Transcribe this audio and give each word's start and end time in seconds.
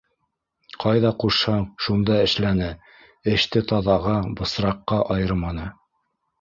Ҡайҙа 0.83 1.11
ҡушһаң, 1.23 1.67
шунда 1.89 2.17
эшләне, 2.23 2.71
эште 3.35 3.65
таҙаға-бысраҡҡа 3.75 5.03
айырманы. 5.19 5.71